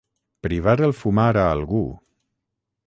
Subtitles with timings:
[0.47, 1.85] Privar el fumar a algú.